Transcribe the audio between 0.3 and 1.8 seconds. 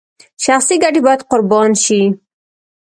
شخصي ګټې باید قربان